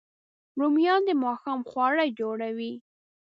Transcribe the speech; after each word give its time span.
رومیان 0.59 1.01
د 1.07 1.11
ماښام 1.23 1.59
خواړه 1.69 2.05
جوړوي 2.19 2.73